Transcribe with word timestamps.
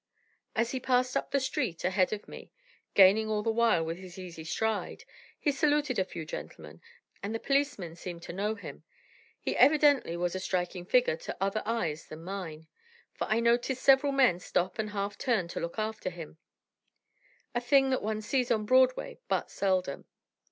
As 0.55 0.71
he 0.71 0.79
passed 0.79 1.15
up 1.15 1.29
the 1.29 1.39
street 1.39 1.83
ahead 1.83 2.11
of 2.11 2.27
me, 2.27 2.51
gaining 2.95 3.29
all 3.29 3.43
the 3.43 3.51
while 3.51 3.83
with 3.85 3.99
his 3.99 4.17
easy 4.17 4.43
stride, 4.43 5.03
he 5.37 5.51
saluted 5.51 5.99
a 5.99 6.03
few 6.03 6.25
gentlemen, 6.25 6.81
and 7.21 7.35
the 7.35 7.39
policemen 7.39 7.95
seemed 7.95 8.23
to 8.23 8.33
know 8.33 8.55
him. 8.55 8.83
He 9.39 9.55
evidently 9.55 10.17
was 10.17 10.33
a 10.33 10.39
striking 10.39 10.85
figure 10.87 11.17
to 11.17 11.37
other 11.39 11.61
eyes 11.67 12.07
than 12.07 12.23
mine, 12.23 12.65
for 13.13 13.27
I 13.29 13.39
noticed 13.41 13.83
several 13.83 14.11
men 14.11 14.39
stop 14.39 14.79
and 14.79 14.89
half 14.89 15.19
turn 15.19 15.47
to 15.49 15.59
look 15.59 15.77
after 15.77 16.09
him 16.09 16.39
a 17.53 17.61
thing 17.61 17.91
that 17.91 18.01
one 18.01 18.23
sees 18.23 18.49
on 18.49 18.65
Broadway 18.65 19.19
but 19.27 19.51
seldom. 19.51 20.05